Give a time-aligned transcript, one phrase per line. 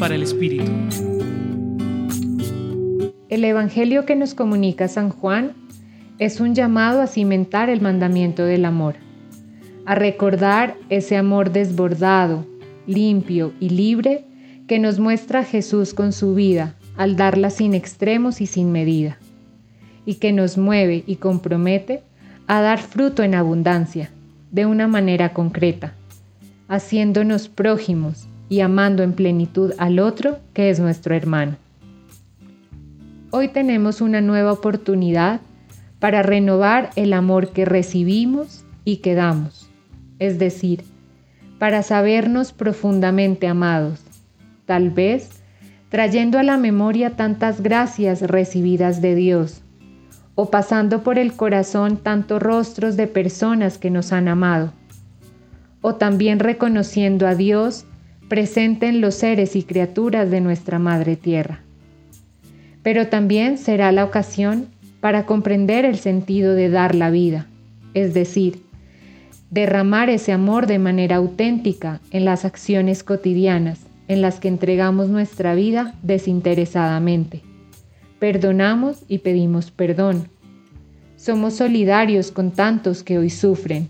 [0.00, 0.72] para el Espíritu.
[3.28, 5.52] El Evangelio que nos comunica San Juan
[6.18, 8.94] es un llamado a cimentar el mandamiento del amor,
[9.84, 12.46] a recordar ese amor desbordado,
[12.86, 14.24] limpio y libre
[14.66, 19.18] que nos muestra Jesús con su vida al darla sin extremos y sin medida,
[20.06, 22.02] y que nos mueve y compromete
[22.46, 24.10] a dar fruto en abundancia,
[24.50, 25.92] de una manera concreta,
[26.68, 31.56] haciéndonos prójimos y amando en plenitud al otro que es nuestro hermano.
[33.30, 35.40] Hoy tenemos una nueva oportunidad
[36.00, 39.70] para renovar el amor que recibimos y que damos,
[40.18, 40.82] es decir,
[41.60, 44.00] para sabernos profundamente amados,
[44.66, 45.30] tal vez
[45.88, 49.62] trayendo a la memoria tantas gracias recibidas de Dios,
[50.34, 54.72] o pasando por el corazón tantos rostros de personas que nos han amado,
[55.82, 57.84] o también reconociendo a Dios
[58.30, 61.62] presente en los seres y criaturas de nuestra Madre Tierra.
[62.84, 64.68] Pero también será la ocasión
[65.00, 67.48] para comprender el sentido de dar la vida,
[67.92, 68.62] es decir,
[69.50, 75.56] derramar ese amor de manera auténtica en las acciones cotidianas en las que entregamos nuestra
[75.56, 77.42] vida desinteresadamente.
[78.20, 80.28] Perdonamos y pedimos perdón.
[81.16, 83.88] Somos solidarios con tantos que hoy sufren.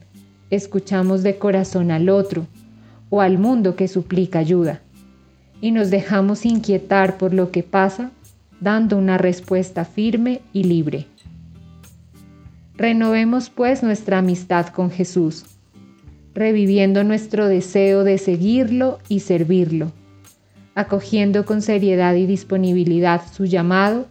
[0.48, 2.46] Escuchamos de corazón al otro
[3.10, 4.80] o al mundo que suplica ayuda.
[5.60, 8.12] Y nos dejamos inquietar por lo que pasa,
[8.60, 11.06] dando una respuesta firme y libre.
[12.76, 15.44] Renovemos pues nuestra amistad con Jesús,
[16.32, 19.92] reviviendo nuestro deseo de seguirlo y servirlo,
[20.74, 24.06] acogiendo con seriedad y disponibilidad su llamado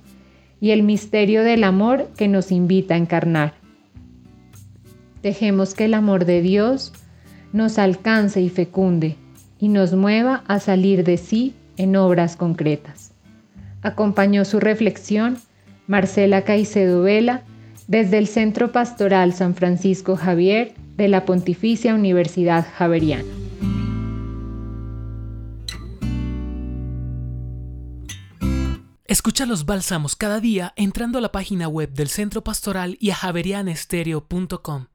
[0.62, 3.54] y el misterio del amor que nos invita a encarnar.
[5.24, 6.94] Dejemos que el amor de Dios
[7.54, 9.16] nos alcance y fecunde
[9.60, 13.12] y nos mueva a salir de sí en obras concretas.
[13.82, 15.38] Acompañó su reflexión
[15.88, 17.44] Marcela Caicedo Vela
[17.88, 23.24] desde el Centro Pastoral San Francisco Javier de la Pontificia Universidad Javeriana.
[29.06, 33.16] Escucha los bálsamos cada día entrando a la página web del Centro Pastoral y a
[33.16, 34.89] javerianestereo.com.